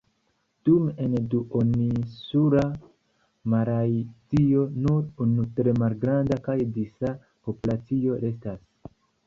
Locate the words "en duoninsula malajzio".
1.07-4.65